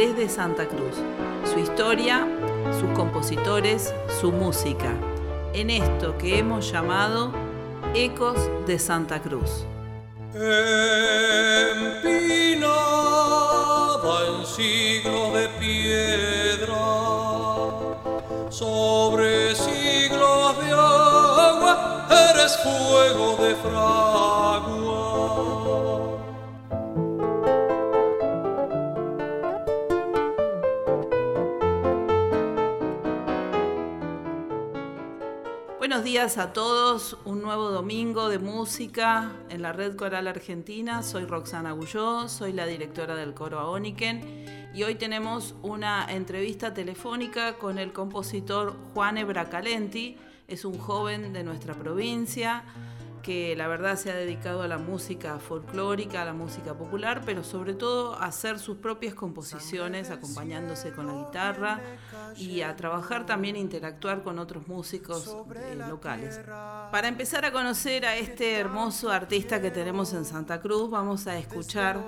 [0.00, 0.96] desde Santa Cruz.
[1.44, 2.26] Su historia,
[2.80, 4.94] sus compositores, su música.
[5.52, 7.32] En esto que hemos llamado
[7.94, 9.66] Ecos de Santa Cruz.
[10.32, 10.80] Empinada
[14.26, 16.78] en siglo de piedra,
[18.48, 24.09] sobre siglos de agua, eres fuego de fragua.
[36.10, 41.04] Días a todos, un nuevo domingo de música en la Red Coral Argentina.
[41.04, 47.58] Soy Roxana Gulló, soy la directora del coro Aoniken y hoy tenemos una entrevista telefónica
[47.58, 50.16] con el compositor Juan Ebracalenti.
[50.48, 52.64] Es un joven de nuestra provincia
[53.22, 57.44] que la verdad se ha dedicado a la música folclórica, a la música popular, pero
[57.44, 61.80] sobre todo a hacer sus propias composiciones acompañándose con la guitarra
[62.36, 66.40] y a trabajar también, interactuar con otros músicos eh, locales.
[66.90, 71.38] Para empezar a conocer a este hermoso artista que tenemos en Santa Cruz, vamos a
[71.38, 71.98] escuchar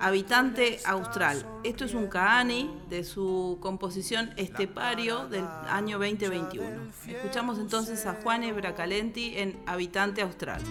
[0.00, 1.44] Habitante Austral.
[1.64, 6.68] Esto es un Kaani de su composición Estepario del año 2021.
[7.08, 10.62] Escuchamos entonces a Juan Ebracalenti en Habitante Austral.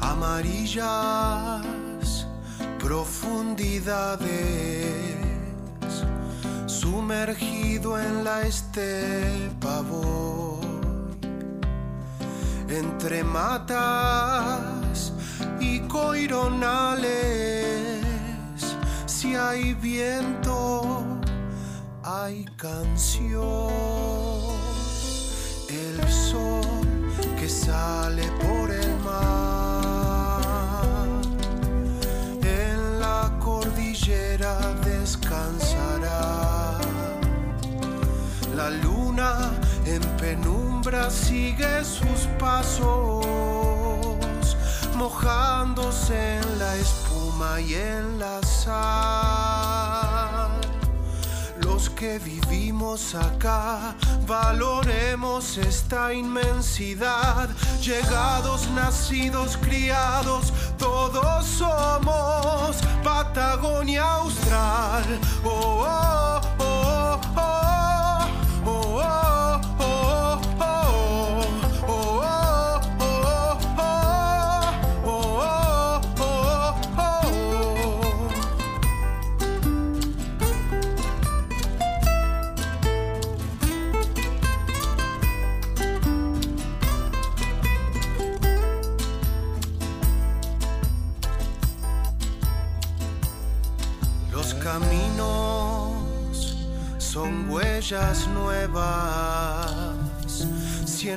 [0.00, 1.64] Amarillas
[2.78, 4.95] profundidades
[7.06, 10.66] sumergido en la estepa voy,
[12.68, 15.12] entre matas
[15.60, 17.06] y coironales,
[19.06, 21.04] si hay viento,
[22.02, 23.70] hay canción,
[41.10, 43.26] sigue sus pasos,
[44.96, 49.86] mojándose en la espuma y en la sal.
[51.60, 53.94] Los que vivimos acá,
[54.26, 57.48] valoremos esta inmensidad.
[57.80, 65.04] Llegados, nacidos, criados, todos somos Patagonia Austral.
[65.44, 66.05] Oh, oh,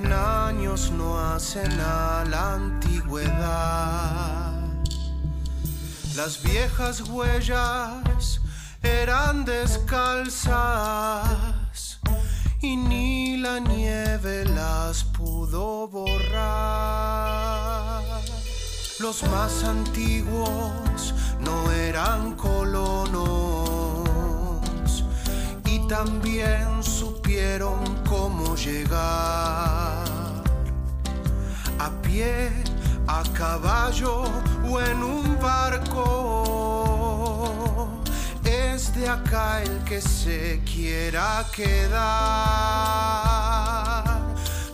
[0.06, 4.54] Años no hacen a la antigüedad.
[6.16, 8.40] Las viejas huellas
[8.82, 10.48] eran descalzas
[12.62, 18.02] y ni la nieve las pudo borrar.
[19.00, 23.28] Los más antiguos no eran colonos
[25.66, 29.19] y también supieron cómo llegar
[32.22, 34.24] a caballo
[34.70, 36.44] o en un barco.
[38.44, 42.00] Es de acá el que se quiera quedar.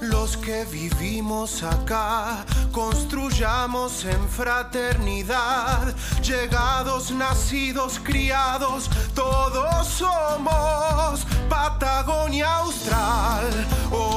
[0.01, 5.93] Los que vivimos acá, construyamos en fraternidad.
[6.23, 13.67] Llegados, nacidos, criados, todos somos Patagonia Austral.
[13.91, 14.14] Oh,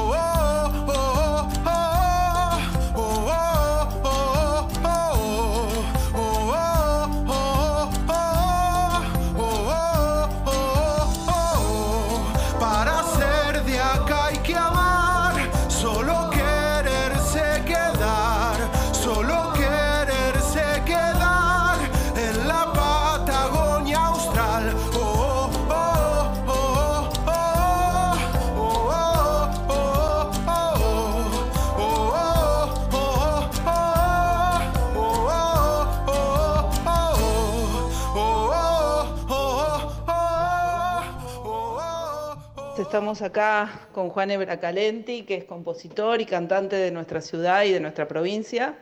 [42.88, 47.80] estamos acá con Juan Ebracalenti, que es compositor y cantante de nuestra ciudad y de
[47.80, 48.78] nuestra provincia.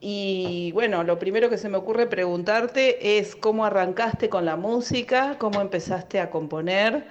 [0.00, 5.36] Y bueno, lo primero que se me ocurre preguntarte es cómo arrancaste con la música,
[5.38, 7.06] cómo empezaste a componer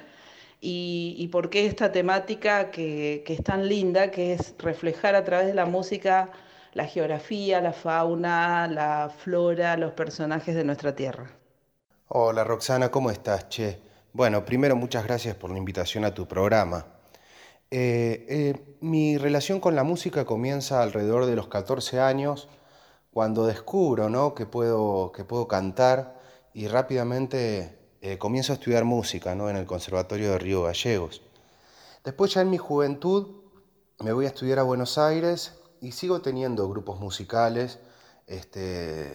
[0.59, 5.47] y, por qué esta temática que, que, es tan linda, que es reflejar a través
[5.47, 6.29] de la música
[6.73, 11.31] la geografía, la fauna, la flora, los personajes de nuestra tierra.
[12.09, 13.86] Hola Roxana, ¿cómo estás, Che?
[14.17, 16.87] Bueno, primero muchas gracias por la invitación a tu programa.
[17.69, 22.47] Eh, eh, mi relación con la música comienza alrededor de los 14 años,
[23.11, 24.33] cuando descubro ¿no?
[24.33, 26.19] que, puedo, que puedo cantar
[26.51, 29.51] y rápidamente eh, comienzo a estudiar música ¿no?
[29.51, 31.21] en el Conservatorio de Río Gallegos.
[32.03, 33.43] Después ya en mi juventud
[33.99, 37.77] me voy a estudiar a Buenos Aires y sigo teniendo grupos musicales,
[38.25, 39.13] este,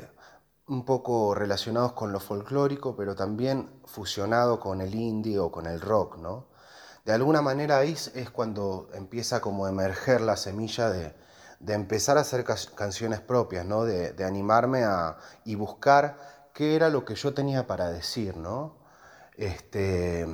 [0.73, 5.83] un poco relacionados con lo folclórico, pero también fusionado con el indie o con el
[5.83, 6.47] rock, ¿no?
[7.05, 11.15] De alguna manera ahí es cuando empieza como a emerger la semilla de,
[11.67, 13.85] empezar a hacer canciones propias, ¿no?
[13.85, 16.17] De, animarme a, y buscar
[16.55, 18.77] qué era lo que yo tenía para decir, ¿no?
[19.37, 20.27] Este,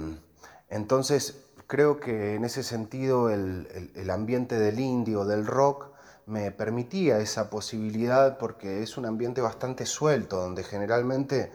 [0.68, 5.97] entonces creo que en ese sentido el, el ambiente del indie o del rock
[6.28, 11.50] me permitía esa posibilidad porque es un ambiente bastante suelto, donde generalmente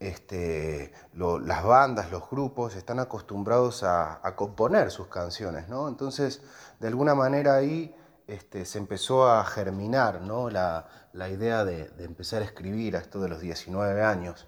[0.00, 5.88] este, las bandas, los grupos están acostumbrados a, componer sus canciones, ¿no?
[5.88, 6.42] Entonces,
[6.80, 7.94] de alguna manera ahí
[8.26, 10.50] este, se empezó a germinar ¿no?
[10.50, 10.86] la,
[11.30, 14.46] idea de, empezar a escribir a esto de los 19 años.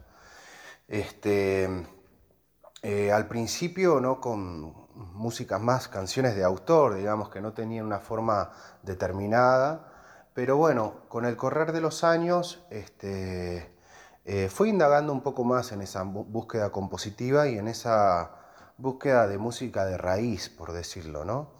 [0.88, 1.86] Este,
[2.82, 4.20] eh, al principio, ¿no?
[4.20, 4.79] Con,
[5.14, 8.50] músicas más, canciones de autor, digamos, que no tenían una forma
[8.82, 9.86] determinada.
[10.34, 13.74] Pero bueno, con el correr de los años, este,
[14.24, 18.32] eh, fui indagando un poco más en esa búsqueda compositiva y en esa
[18.78, 21.50] búsqueda de música de raíz, por decirlo, ¿no?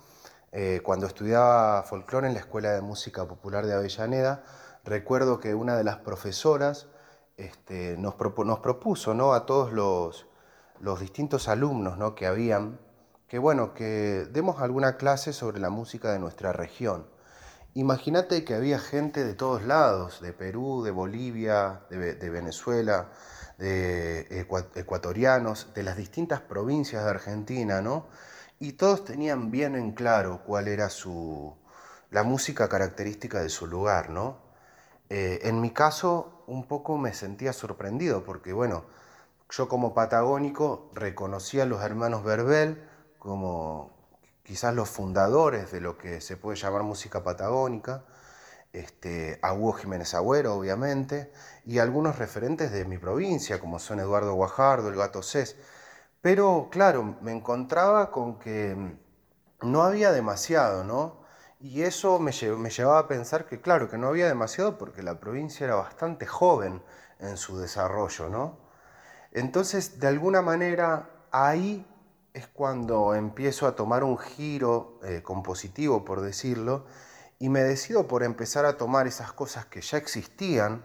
[0.53, 4.43] Eh, cuando estudiaba folclore en la Escuela de Música Popular de Avellaneda,
[4.85, 6.89] recuerdo que una de las profesoras
[7.37, 9.33] este, nos, propuso ¿no?
[9.33, 10.27] a todos los,
[10.81, 12.15] los distintos alumnos ¿no?
[12.15, 12.81] que habían
[13.31, 17.06] que bueno, que demos alguna clase sobre la música de nuestra región.
[17.75, 23.12] Imagínate que había gente de todos lados, de Perú, de Bolivia, de, Venezuela,
[23.56, 24.44] de
[24.75, 28.09] ecuatorianos, de las distintas provincias de Argentina, ¿no?
[28.59, 31.55] Y todos tenían bien en claro cuál era su,
[32.11, 34.38] la música característica de su lugar, ¿no?
[35.09, 38.87] Eh, en mi caso, un poco me sentía sorprendido porque, bueno,
[39.50, 42.90] yo como patagónico reconocía a los hermanos Verbel,
[43.21, 43.93] como
[44.43, 48.05] quizás los fundadores de lo que se puede llamar música patagónica,
[48.73, 51.33] este, a Hugo Jiménez Agüero, obviamente,
[51.65, 55.57] y algunos referentes de mi provincia, como son Eduardo Guajardo, el Gato Cés.
[56.21, 58.77] Pero claro, me encontraba con que
[59.62, 61.21] no había demasiado, ¿no?
[61.61, 65.21] Y eso me, me llevaba a pensar que, claro, que no había demasiado porque la
[65.21, 66.83] provincia era bastante joven
[67.19, 68.59] en su desarrollo, ¿no?
[69.33, 71.87] Entonces, de alguna manera, ahí
[72.33, 76.85] es cuando empiezo a tomar un giro eh, compositivo, por decirlo,
[77.39, 80.85] y me decido por empezar a tomar esas cosas que ya existían,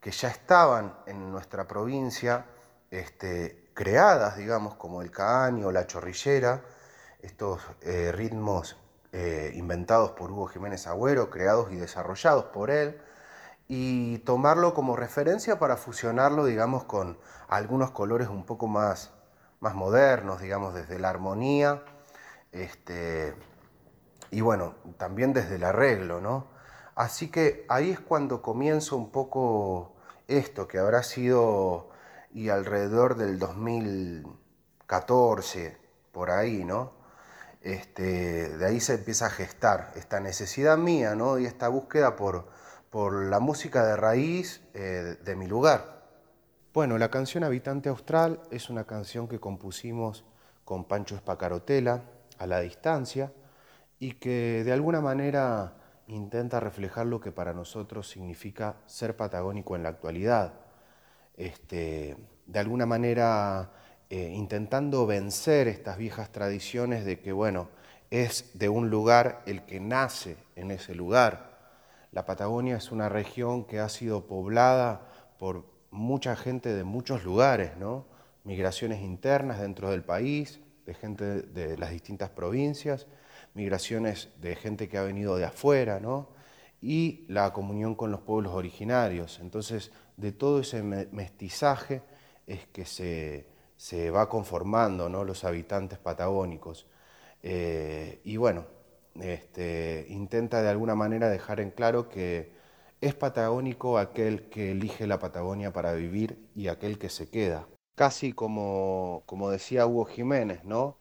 [0.00, 2.46] que ya estaban en nuestra provincia,
[2.90, 6.62] este, creadas, digamos, como el caño, la chorrillera,
[7.20, 8.76] estos eh, ritmos
[9.12, 13.00] eh, inventados por Hugo Jiménez Agüero, creados y desarrollados por él,
[13.68, 19.15] y tomarlo como referencia para fusionarlo, digamos, con algunos colores un poco más
[19.60, 21.82] más modernos, digamos, desde la armonía,
[22.52, 23.34] este,
[24.30, 26.46] y bueno, también desde el arreglo, ¿no?
[26.94, 29.96] Así que ahí es cuando comienzo un poco
[30.28, 31.90] esto, que habrá sido
[32.32, 35.76] y alrededor del 2014,
[36.12, 36.92] por ahí, ¿no?
[37.62, 41.38] Este, de ahí se empieza a gestar esta necesidad mía, ¿no?
[41.38, 42.48] Y esta búsqueda por,
[42.90, 45.95] por la música de raíz eh, de mi lugar.
[46.76, 50.26] Bueno, la canción Habitante Austral es una canción que compusimos
[50.62, 52.02] con Pancho Espacarotela
[52.36, 53.32] a la distancia
[53.98, 55.72] y que de alguna manera
[56.06, 60.52] intenta reflejar lo que para nosotros significa ser patagónico en la actualidad.
[61.38, 63.70] Este, de alguna manera
[64.10, 67.70] eh, intentando vencer estas viejas tradiciones de que, bueno,
[68.10, 71.56] es de un lugar el que nace en ese lugar.
[72.12, 77.72] La Patagonia es una región que ha sido poblada por mucha gente de muchos lugares.
[78.44, 83.06] Migraciones internas dentro del país, de gente de las distintas provincias,
[83.54, 86.00] migraciones de gente que ha venido de afuera.
[86.80, 89.40] Y la comunión con los pueblos originarios.
[89.40, 92.02] Entonces, de todo ese mestizaje
[92.46, 96.86] es que se, va conformando los habitantes patagónicos.
[97.42, 98.66] Eh, y bueno,
[99.20, 102.52] este, intenta de alguna manera dejar en claro que
[103.00, 107.66] es patagónico aquel que elige la Patagonia para vivir y aquel que se queda.
[107.94, 110.96] Casi como, como decía Hugo Jiménez, ¿no?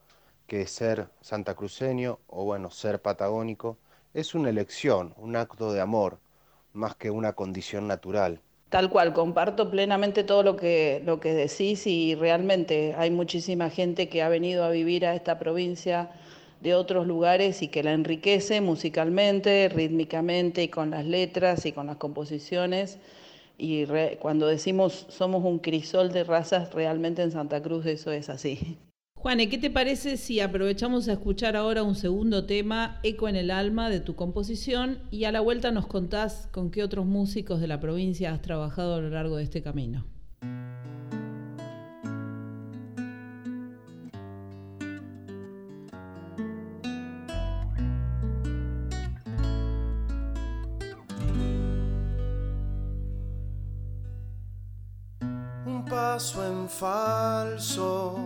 [0.48, 3.78] que ser santacruceño o bueno, ser patagónico
[4.14, 6.20] es una elección, un acto de amor,
[6.74, 8.40] más que una condición natural.
[8.70, 14.10] Tal cual, comparto plenamente todo lo que, lo que decís y realmente hay muchísima gente
[14.10, 16.12] que ha venido a vivir a esta provincia
[16.62, 21.88] de otros lugares y que la enriquece musicalmente, rítmicamente y con las letras y con
[21.88, 22.98] las composiciones.
[23.58, 23.86] Y
[24.20, 28.78] cuando decimos somos un crisol de razas, realmente en Santa Cruz eso es así.
[29.16, 33.50] Juane, ¿qué te parece si aprovechamos a escuchar ahora un segundo tema, Eco en el
[33.50, 37.68] alma, de tu composición, y a la vuelta nos contás con qué otros músicos de
[37.68, 40.06] la provincia has trabajado a lo largo de este camino?
[56.80, 58.18] Falso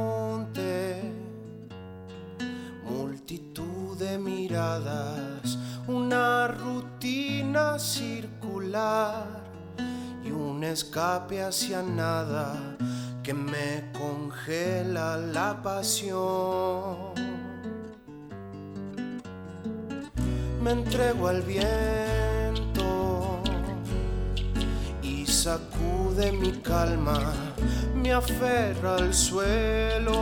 [2.89, 9.43] multitud de miradas, una rutina circular
[10.23, 12.77] y un escape hacia nada
[13.21, 17.32] que me congela la pasión.
[20.63, 21.93] Me entrego al viento
[25.43, 27.19] sacude mi calma,
[27.93, 30.13] me aferra al suelo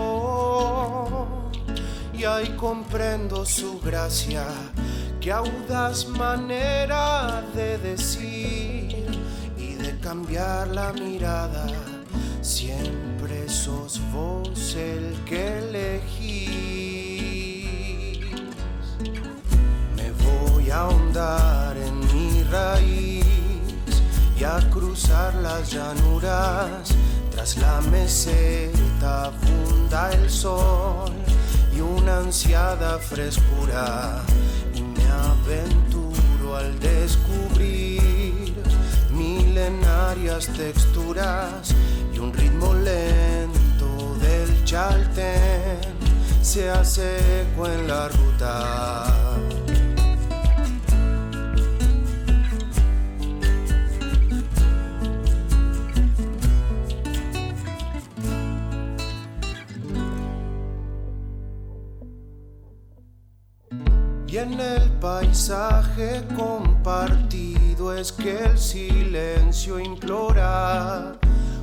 [2.12, 4.48] y ahí comprendo su gracia,
[5.20, 9.06] que audaz manera de decir
[9.60, 11.68] y de cambiar la mirada,
[12.42, 16.71] siempre sos vos el que elegís.
[20.72, 23.26] A ahondar en mi raíz
[24.38, 26.90] y a cruzar las llanuras.
[27.32, 31.12] Tras la meseta funda el sol
[31.76, 34.22] y una ansiada frescura.
[34.74, 38.56] Y me aventuro al descubrir
[39.12, 41.74] milenarias texturas
[42.14, 45.80] y un ritmo lento del chaltén
[46.42, 49.21] se hace eco en la ruta.
[64.32, 71.18] Y en el paisaje compartido es que el silencio implora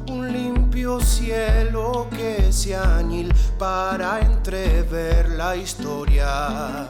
[0.06, 6.88] un limpio cielo que se añil para entrever la historia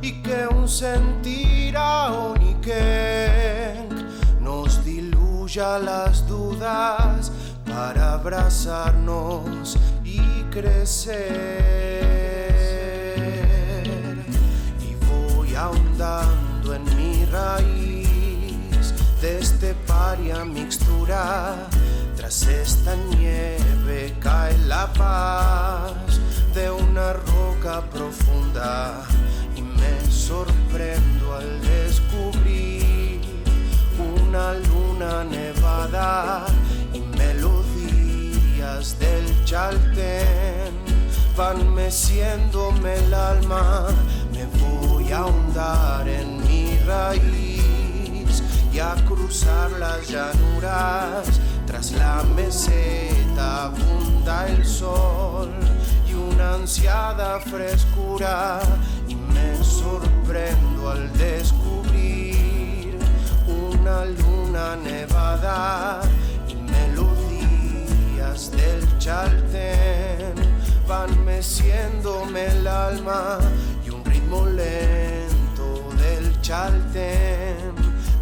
[0.00, 2.70] y que un sentir aoniken
[4.40, 7.30] nos diluya las dudas
[7.66, 10.20] para abrazarnos y
[10.50, 12.17] crecer.
[16.00, 21.68] Ahondando en mi raíz de este paria mixtura.
[22.16, 25.92] Tras esta nieve cae la paz
[26.54, 29.02] de una roca profunda
[29.56, 33.20] y me sorprendo al descubrir
[33.98, 36.46] una luna nevada
[36.92, 40.88] y melodías del chaltén
[41.36, 43.86] van meciéndome el alma
[45.12, 51.26] a ahondar en mi raíz y a cruzar las llanuras.
[51.66, 55.50] Tras la meseta abunda el sol
[56.06, 58.60] y una ansiada frescura.
[59.06, 62.98] Y me sorprendo al descubrir
[63.46, 66.00] una luna nevada
[66.48, 70.34] y melodías del chaltén
[70.86, 73.38] van meciéndome el alma
[74.44, 74.87] lento del
[76.48, 77.74] chaltén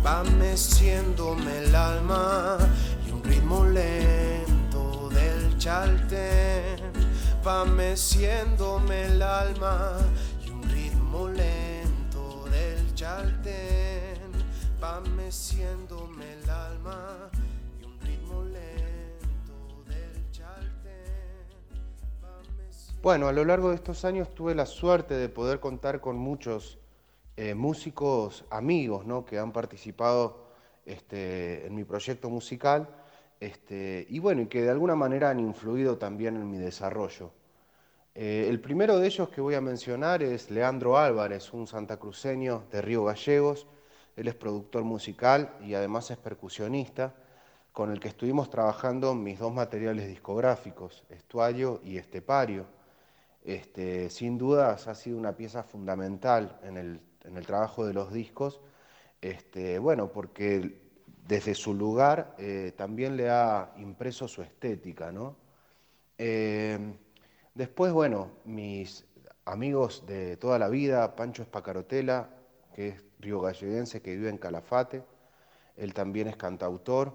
[0.04, 2.59] va meciéndome el alma
[3.06, 6.92] y un ritmo lento del chaltén
[7.47, 9.99] va meciéndome el alma
[10.45, 14.18] y un ritmo lento del chaltén
[14.83, 17.30] va meciéndome el alma.
[23.04, 26.80] Bueno, a lo largo de estos años tuve la suerte de poder contar con muchos
[27.37, 29.25] eh, músicos amigos ¿no?
[29.25, 30.47] que han participado
[30.85, 32.88] este, en mi proyecto musical
[33.40, 37.33] este, y bueno, y que de alguna manera han influido también en mi desarrollo.
[38.14, 42.81] Eh, el primero de ellos que voy a mencionar es Leandro Álvarez, un santacruceño de
[42.81, 43.66] Río Gallegos.
[44.16, 47.14] Él es productor musical y además es percusionista,
[47.73, 52.64] con el que estuvimos trabajando mis dos materiales discográficos, Estuario y Estepario.
[53.45, 57.00] Este, sin dudas ha sido una pieza fundamental en el,
[57.47, 58.61] trabajo de los discos,
[59.21, 60.78] este, bueno, porque
[61.26, 65.37] desde su lugar eh, también le ha impreso su estética, ¿no?
[66.18, 66.78] Eh,
[67.54, 69.04] después, bueno, mis
[69.45, 72.30] amigos de toda la vida, Pancho Espacarotela,
[72.75, 75.02] que es río galleguense, que vive en Calafate,
[75.76, 77.12] él también es cantautor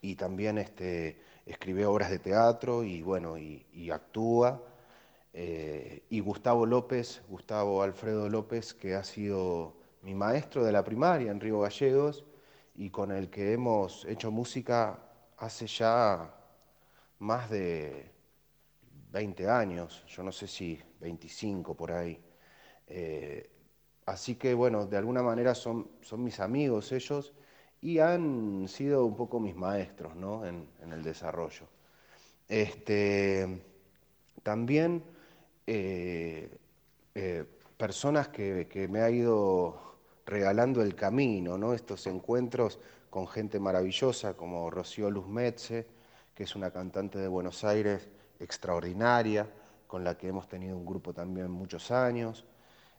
[0.00, 4.62] y también este, escribe obras de teatro y, bueno, y, actúa.
[5.38, 11.30] Eh, y Gustavo López, Gustavo Alfredo López, que ha sido mi maestro de la primaria
[11.30, 12.24] en Río Gallegos,
[12.74, 14.98] y con el que hemos hecho música
[15.36, 16.34] hace ya
[17.18, 18.10] más de
[19.12, 22.18] 20 años, yo no sé si 25 por ahí.
[22.86, 23.50] Eh,
[24.06, 27.34] así que bueno, de alguna manera son, son mis amigos ellos
[27.82, 30.46] y han sido un poco mis maestros ¿no?
[30.46, 31.66] en, el desarrollo.
[32.48, 33.62] Este,
[34.42, 35.02] también
[35.66, 36.48] eh,
[37.14, 37.44] eh,
[37.76, 41.72] personas que, que me ha ido regalando el camino, ¿no?
[41.72, 42.78] estos encuentros
[43.10, 45.86] con gente maravillosa como Rocío Luz Metze,
[46.34, 48.08] que es una cantante de Buenos Aires
[48.40, 49.48] extraordinaria,
[49.86, 52.44] con la que hemos tenido un grupo también muchos años,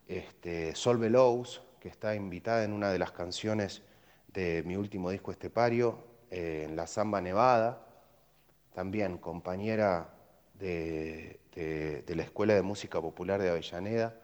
[0.08, 3.84] este, Sol Belous, que está invitada en una de las canciones
[4.28, 6.00] de mi último disco Estepario,
[6.32, 7.86] eh, en la Zamba Nevada,
[8.74, 10.14] también compañera
[10.54, 14.16] de la Escuela de Música Popular de Avellaneda,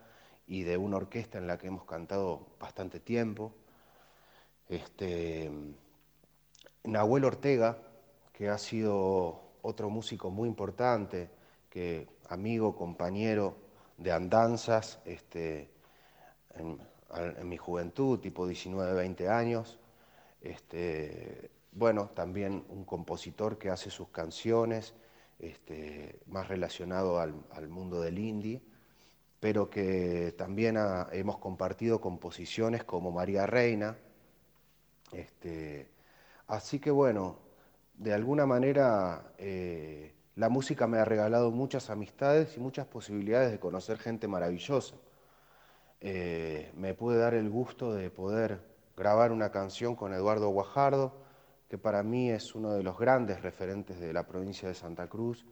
[0.48, 3.54] y de una orquesta en la que hemos cantado bastante tiempo.
[4.68, 5.50] Este,
[6.84, 7.78] Nahuel Ortega,
[8.34, 11.30] que ha sido otro músico muy importante,
[11.70, 13.56] que amigo, compañero
[13.98, 15.70] de andanzas este,
[16.56, 16.80] en,
[17.48, 19.80] mi juventud, tipo 19, 20 años.
[20.42, 24.94] Este, bueno, también un compositor que hace sus canciones,
[25.44, 28.62] este, más relacionado al, mundo del indie
[29.40, 30.78] pero que también
[31.12, 33.98] hemos compartido composiciones como María Reina.
[35.12, 35.90] Este,
[36.48, 37.40] así que bueno,
[37.96, 43.60] de alguna manera eh, la música me ha regalado muchas amistades y muchas posibilidades de
[43.60, 44.96] conocer gente maravillosa.
[46.00, 48.62] Eh, me pude dar el gusto de poder
[48.96, 51.23] grabar una canción con Eduardo Guajardo,
[51.74, 55.44] que para mí es uno de los grandes referentes de la provincia de Santa Cruz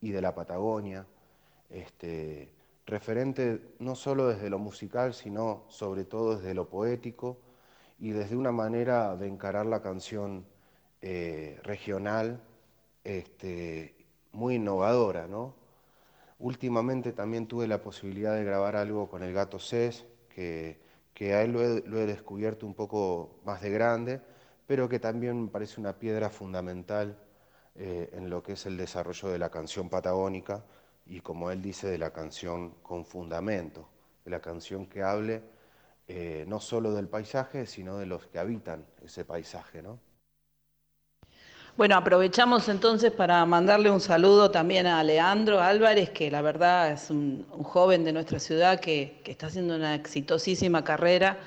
[0.00, 1.06] y de la Patagonia.
[1.68, 2.50] Este,
[2.86, 7.36] referente no solo desde lo musical, sino sobre todo desde lo poético
[7.98, 10.46] y desde una manera de encarar la canción
[11.02, 12.42] eh, regional
[13.04, 15.26] este, muy innovadora.
[15.26, 15.56] ¿no?
[16.38, 20.80] Últimamente también tuve la posibilidad de grabar algo con el gato Cés, que,
[21.12, 24.22] que a él lo he, descubierto un poco más de grande,
[24.66, 27.16] pero que también me parece una piedra fundamental
[27.74, 30.64] eh, en lo que es el desarrollo de la canción patagónica
[31.06, 33.88] y como él dice, de la canción con fundamento,
[34.24, 35.42] de la canción que hable
[36.08, 39.82] eh, no solo del paisaje, sino de los que habitan ese paisaje.
[39.82, 39.98] ¿no?
[41.76, 47.10] Bueno, aprovechamos entonces para mandarle un saludo también a Leandro Álvarez, que la verdad es
[47.10, 51.38] un, joven de nuestra ciudad que, está haciendo una exitosísima carrera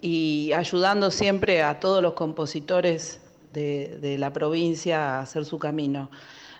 [0.00, 3.20] y ayudando siempre a todos los compositores
[3.52, 6.10] de, la provincia a hacer su camino.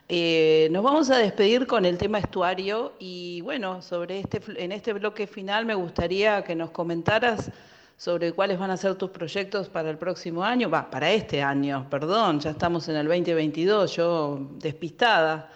[0.08, 4.94] Eh, nos vamos a despedir con el tema estuario y bueno, sobre este, en este
[4.94, 7.50] bloque final me gustaría que nos comentaras
[7.98, 11.86] sobre cuáles van a ser tus proyectos para el próximo año, va, para este año,
[11.90, 15.50] perdón, ya estamos en el 2022, yo despistada.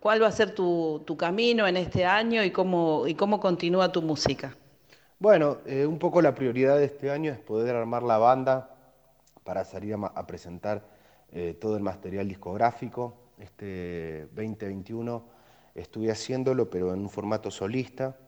[0.00, 4.02] ¿Cuál va a ser tu, camino en este año y cómo, y cómo continúa tu
[4.02, 4.56] música?
[5.24, 8.76] Bueno, eh, un poco la prioridad de este año es poder armar la banda
[9.42, 10.84] para salir a, presentar
[11.32, 15.24] eh, todo el material discográfico este 2021
[15.74, 18.18] estuve haciéndolo, pero en un formato solista,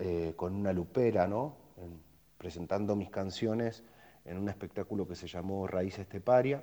[0.00, 1.54] eh, con una lupera, ¿no?
[2.38, 3.84] presentando mis canciones
[4.24, 6.60] en un espectáculo que se llamó Raíz Esteparia.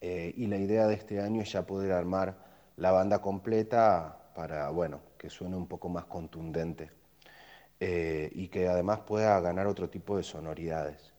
[0.00, 2.36] Y la idea de este año es ya poder armar
[2.76, 7.01] la banda completa para, bueno, que suene un poco más contundente
[7.84, 11.12] eh, y que además pueda ganar otro tipo de sonoridades.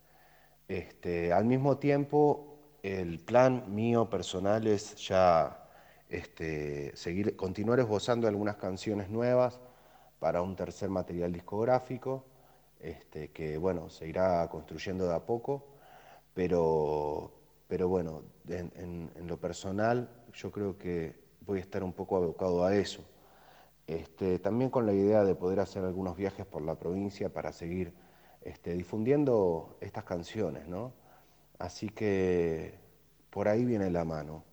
[0.69, 5.67] Este, al mismo tiempo, el plan mío personal es ya
[6.07, 9.59] este, seguir, continuar esbozando algunas canciones nuevas
[10.19, 12.23] para un tercer material discográfico,
[12.79, 15.67] este, que bueno, se irá construyendo de a poco,
[16.33, 22.63] pero, pero bueno, en, lo personal yo creo que voy a estar un poco abocado
[22.63, 23.03] a eso.
[23.87, 27.93] Este, también con la idea de poder hacer algunos viajes por la provincia para seguir
[28.41, 30.93] este, difundiendo estas canciones, ¿no?
[31.59, 32.75] Así que
[33.29, 34.43] por ahí viene la mano.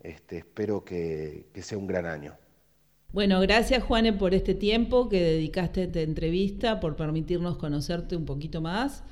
[0.00, 2.36] Este, espero que, que sea un gran año.
[3.12, 8.24] Bueno, gracias Juane por este tiempo que dedicaste a esta entrevista, por permitirnos conocerte un
[8.24, 9.02] poquito más.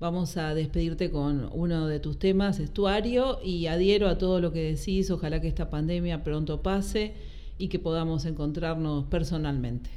[0.00, 4.74] Vamos a despedirte con uno de tus temas, estuario, y adhiero a todo lo que
[4.74, 5.10] decís.
[5.10, 7.14] Ojalá que esta pandemia pronto pase
[7.58, 9.90] y que podamos encontrarnos personalmente.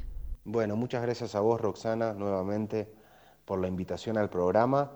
[0.44, 2.88] Bueno, muchas gracias a vos, Roxana, nuevamente
[3.44, 4.92] por la invitación al programa.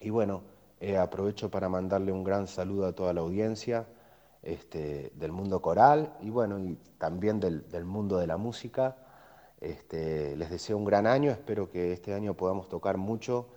[0.00, 0.42] Y bueno,
[0.80, 3.86] eh, aprovecho para mandarle un gran saludo a toda la audiencia
[4.42, 8.96] este, del mundo coral y bueno, y también del, mundo de la música.
[9.60, 13.48] Este, les deseo un gran año, espero que este año podamos tocar mucho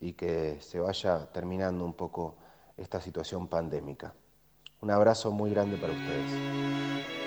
[0.00, 2.36] y que se vaya terminando un poco
[2.76, 4.14] esta situación pandémica.
[4.82, 7.25] Un abrazo muy grande para ustedes.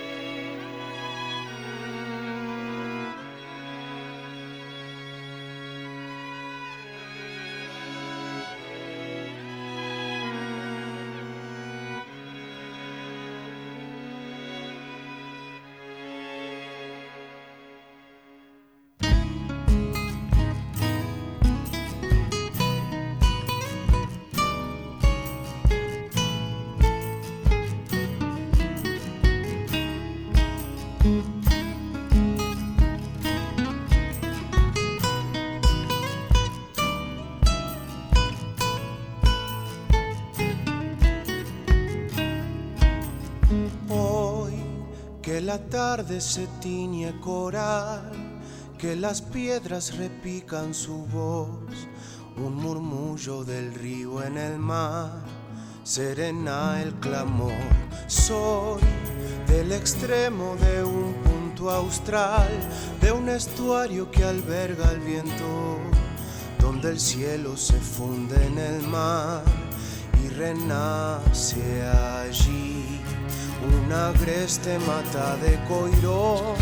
[45.50, 48.12] La tarde se tiñe coral,
[48.78, 51.88] que las piedras repican su voz,
[52.38, 55.24] un murmullo del río en el mar,
[55.82, 57.72] serena el clamor.
[58.06, 58.84] Soy
[59.48, 62.52] del extremo de un punto austral,
[63.02, 65.80] de un estuario que alberga el viento,
[66.60, 69.42] donde el cielo se funde en el mar
[70.24, 72.99] y renace allí
[73.64, 76.56] una agreste mata de coirón,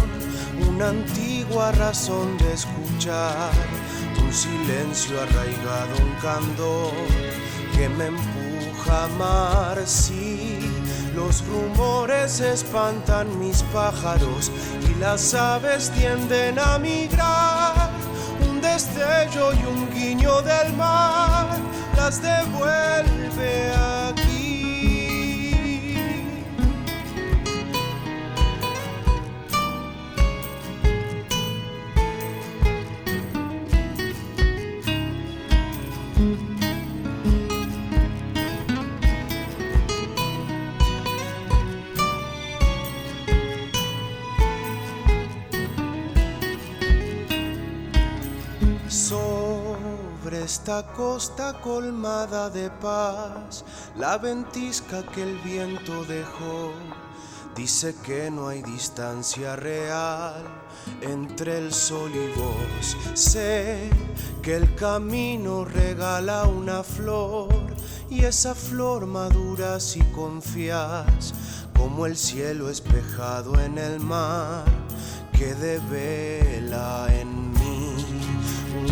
[0.69, 3.51] una antigua razón de escuchar,
[4.21, 6.93] un silencio arraigado, un candor
[7.75, 10.59] que me empuja a amar, sí.
[11.15, 14.51] Los rumores espantan mis pájaros
[14.87, 17.89] y las aves tienden a migrar.
[18.47, 21.47] Un destello y un guiño del mar
[21.95, 23.96] las devuelve aquí.
[50.47, 53.65] Esta costa colmada de paz,
[53.97, 56.71] la ventisca que el viento dejó,
[57.53, 60.41] dice que no hay distancia real
[61.01, 62.95] entre el sol y vos.
[63.13, 63.89] Sé
[64.41, 67.49] que el camino regala una flor
[68.09, 71.33] y esa flor madura si confías,
[71.77, 74.63] como el cielo espejado en el mar
[75.33, 77.46] que devela en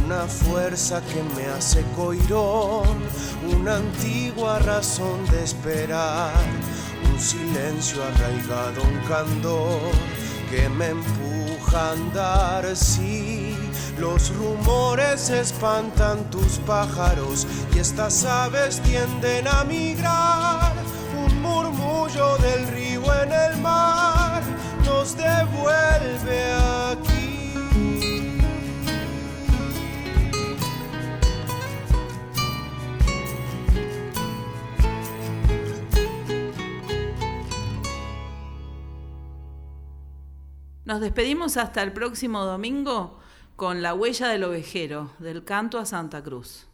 [0.03, 3.03] una fuerza que me hace coirón,
[3.59, 6.33] una antigua razón de esperar,
[7.11, 9.91] un silencio arraigado, un candor
[10.49, 12.75] que me empuja a andar.
[12.75, 13.55] Sí,
[13.97, 20.73] los rumores espantan tus pájaros y estas aves tienden a migrar.
[21.25, 24.41] Un murmullo del río en el mar
[24.85, 26.74] nos devuelve aquí
[40.85, 43.17] Nos despedimos hasta el próximo domingo
[43.55, 46.67] con La huella del ovejero, del canto a Santa Cruz.